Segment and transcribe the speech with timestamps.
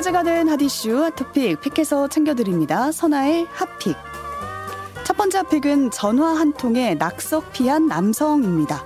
[0.00, 2.90] 화제가 된 핫이슈 핫토픽 픽해서 챙겨드립니다.
[2.90, 3.94] 선아의 핫픽.
[5.04, 8.82] 첫 번째 핫픽은 전화 한 통에 낙석 피한 남성입니다.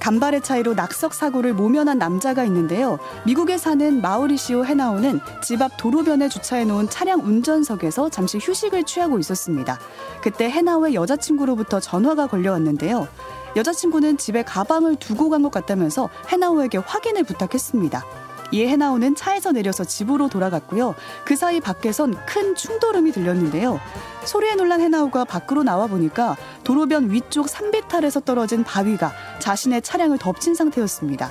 [0.00, 2.98] 간발의 차이로 낙석 사고를 모면한 남자가 있는데요.
[3.24, 9.78] 미국에 사는 마우리시오 해나오는 집 앞 도로변에 주차해 놓은 차량 운전석에서 잠시 휴식을 취하고 있었습니다.
[10.20, 13.06] 그때 해나오의 여자친구로부터 전화가 걸려왔는데요.
[13.54, 18.25] 여자친구는 집에 가방을 두고 간 것 같다면서 해나오에게 확인을 부탁했습니다.
[18.52, 20.94] 이에 해나오는 차에서 내려서 집으로 돌아갔고요.
[21.24, 23.80] 그 사이 밖에선 큰 충돌음이 들렸는데요.
[24.24, 31.30] 소리에 놀란 해나오가 밖으로 나와 보니까 도로변 위쪽 산비탈에서 떨어진 바위가 자신의 차량을 덮친 상태였습니다.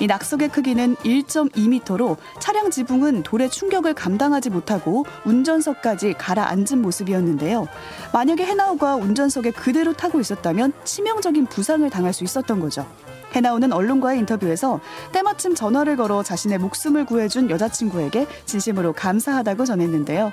[0.00, 7.68] 이 낙석의 크기는 1.2m로 차량 지붕은 돌의 충격을 감당하지 못하고 운전석까지 가라앉은 모습이었는데요.
[8.12, 12.86] 만약에 해나오가 운전석에 그대로 타고 있었다면 치명적인 부상을 당할 수 있었던 거죠.
[13.34, 14.80] 해나오는 언론과의 인터뷰에서
[15.12, 20.32] 때마침 전화를 걸어 자신의 목숨을 구해준 여자친구에게 진심으로 감사하다고 전했는데요.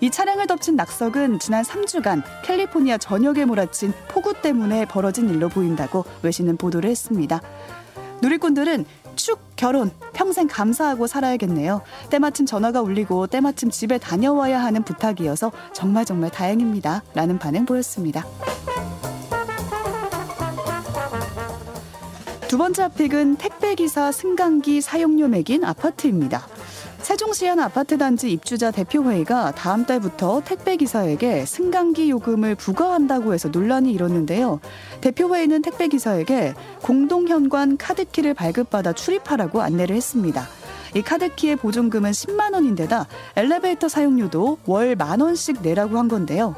[0.00, 6.56] 이 차량을 덮친 낙석은 지난 3주간 캘리포니아 전역에 몰아친 폭우 때문에 벌어진 일로 보인다고 외신은
[6.56, 7.40] 보도를 했습니다.
[8.22, 8.84] 누리꾼들은
[9.16, 11.82] 축 결혼 평생 감사하고 살아야겠네요.
[12.10, 17.02] 때마침 전화가 울리고 때마침 집에 다녀와야 하는 부탁이어서 정말 정말 다행입니다.
[17.14, 18.24] 라는 반응 보였습니다.
[22.48, 26.46] 두 번째 핫픽은 택배기사 승강기 사용료 매긴 아파트입니다.
[27.02, 34.60] 세종시 한 아파트 단지 입주자 대표회의가 다음 달부터 택배기사에게 승강기 요금을 부과한다고 해서 논란이 일었는데요.
[35.00, 40.46] 대표회의는 택배기사에게 공동현관 카드키를 발급받아 출입하라고 안내를 했습니다.
[40.94, 46.54] 이 카드키의 보증금은 10만 원인데다 엘리베이터 사용료도 월 만 원씩 내라고 한 건데요.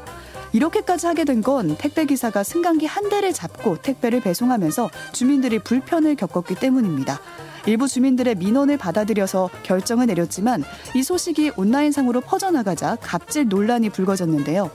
[0.53, 6.55] 이렇게까지 하게 된 건 택배 기사가 승강기 한 대를 잡고 택배를 배송하면서 주민들이 불편을 겪었기
[6.55, 7.19] 때문입니다.
[7.65, 10.63] 일부 주민들의 민원을 받아들여서 결정을 내렸지만
[10.95, 14.69] 이 소식이 온라인상으로 퍼져나가자 갑질 논란이 불거졌는데요.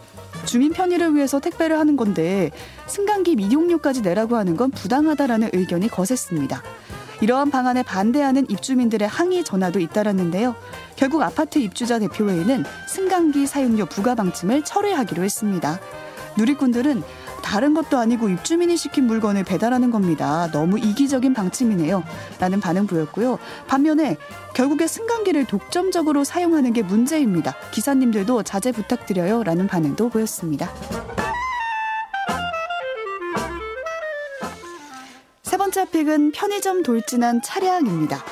[0.47, 2.51] 주민 편의를 위해서 택배를 하는 건데
[2.87, 6.63] 승강기 미용료까지 내라고 하는 건 부당하다라는 의견이 거셌습니다.
[7.25, 10.55] 이러한 방안에 반대하는 입주민들의 항의 전화도 잇따랐는데요.
[10.95, 15.81] 결국 아파트 입주자 대표회의는 승강기 사용료 부과 방침을 철회하기로 했습니다.
[16.37, 17.03] 누리꾼들은
[17.43, 20.51] 다른 것도 아니고 입주민이 시킨 물건을 배달하는 겁니다.
[20.53, 22.05] 너무 이기적인 방침이네요.
[22.41, 23.39] 라는 반응 보였고요.
[23.69, 24.19] 반면에
[24.55, 27.55] 결국에 승강기를 독점적으로 사용하는 게 문제입니다.
[27.71, 29.45] 기사님들도 자제 부탁드려요.
[29.45, 30.71] 라는 반응도 보였습니다.
[35.85, 38.25] 세 번째 픽은 편의점 돌진한 차량입니다.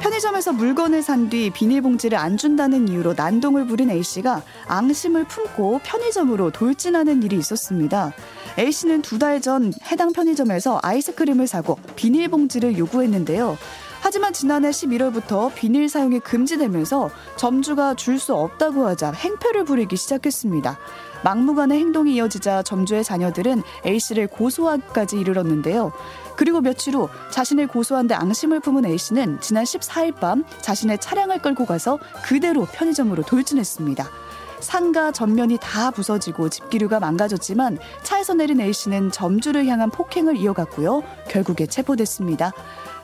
[0.00, 7.22] 편의점에서 물건을 산 뒤 비닐봉지를 안 준다는 이유로 난동을 부린 A씨가 앙심을 품고 편의점으로 돌진하는
[7.22, 8.12] 일이 있었습니다.
[8.58, 13.56] A씨는 두 달 전 해당 편의점에서 아이스크림을 사고 비닐봉지를 요구했는데요.
[14.06, 20.78] 하지만 지난해 11월부터 비닐 사용이 금지되면서 점주가 줄 수 없다고 하자 행패를 부리기 시작했습니다.
[21.24, 25.92] 막무가내 행동이 이어지자 점주의 자녀들은 A씨를 고소하기까지 이르렀는데요.
[26.36, 31.66] 그리고 며칠 후 자신을 고소한 데 앙심을 품은 A씨는 지난 14일 밤 자신의 차량을 끌고
[31.66, 34.08] 가서 그대로 편의점으로 돌진했습니다.
[34.60, 41.02] 상가 전면이 다 부서지고 집기류가 망가졌지만 차에서 내린 A씨는 점주를 향한 폭행을 이어갔고요.
[41.28, 42.52] 결국에 체포됐습니다.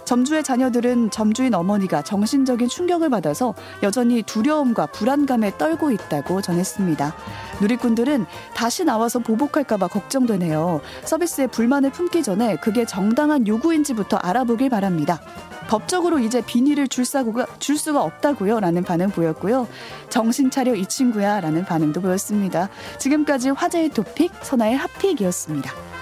[0.05, 7.15] 점주의 자녀들은 점주인 어머니가 정신적인 충격을 받아서 여전히 두려움과 불안감에 떨고 있다고 전했습니다.
[7.61, 10.81] 누리꾼들은 다시 나와서 보복할까봐 걱정되네요.
[11.05, 15.21] 서비스에 불만을 품기 전에 그게 정당한 요구인지부터 알아보길 바랍니다.
[15.69, 18.61] 법적으로 이제 비닐을 줄, 사고가, 줄 수가 없다고요.
[18.61, 19.67] 라는 반응 보였고요.
[20.11, 21.41] 정신 차려 이 친구야.
[21.41, 22.69] 라는 반응도 보였습니다.
[22.99, 26.02] 지금까지 화제의 토픽, 선아의 핫픽이었습니다.